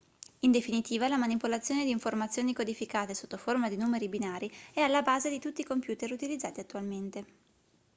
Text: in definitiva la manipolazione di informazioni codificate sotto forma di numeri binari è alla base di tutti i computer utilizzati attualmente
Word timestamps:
in 0.39 0.49
definitiva 0.51 1.07
la 1.07 1.15
manipolazione 1.19 1.83
di 1.85 1.91
informazioni 1.91 2.55
codificate 2.55 3.13
sotto 3.13 3.37
forma 3.37 3.69
di 3.69 3.77
numeri 3.77 4.09
binari 4.09 4.51
è 4.73 4.79
alla 4.79 5.03
base 5.03 5.29
di 5.29 5.37
tutti 5.39 5.61
i 5.61 5.63
computer 5.63 6.11
utilizzati 6.11 6.59
attualmente 6.59 7.25